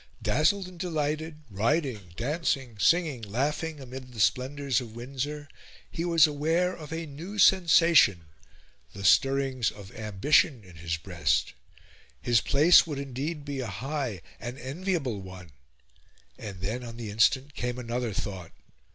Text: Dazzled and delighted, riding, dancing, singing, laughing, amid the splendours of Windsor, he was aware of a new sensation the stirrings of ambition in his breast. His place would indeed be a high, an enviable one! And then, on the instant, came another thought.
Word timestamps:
Dazzled 0.23 0.67
and 0.67 0.79
delighted, 0.79 1.43
riding, 1.47 2.11
dancing, 2.17 2.79
singing, 2.79 3.21
laughing, 3.21 3.79
amid 3.79 4.11
the 4.13 4.19
splendours 4.19 4.81
of 4.81 4.95
Windsor, 4.95 5.47
he 5.91 6.03
was 6.03 6.25
aware 6.25 6.73
of 6.75 6.91
a 6.91 7.05
new 7.05 7.37
sensation 7.37 8.25
the 8.93 9.03
stirrings 9.03 9.69
of 9.69 9.91
ambition 9.91 10.63
in 10.63 10.77
his 10.77 10.97
breast. 10.97 11.53
His 12.19 12.41
place 12.41 12.87
would 12.87 12.97
indeed 12.97 13.45
be 13.45 13.59
a 13.59 13.67
high, 13.67 14.21
an 14.39 14.57
enviable 14.57 15.21
one! 15.21 15.51
And 16.35 16.61
then, 16.61 16.83
on 16.83 16.97
the 16.97 17.11
instant, 17.11 17.53
came 17.53 17.77
another 17.77 18.11
thought. 18.11 18.53